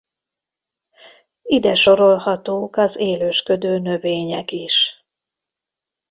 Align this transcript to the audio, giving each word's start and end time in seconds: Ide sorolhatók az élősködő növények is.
Ide 1.43 1.75
sorolhatók 1.75 2.77
az 2.77 2.97
élősködő 2.99 3.79
növények 3.79 4.51
is. 4.51 5.05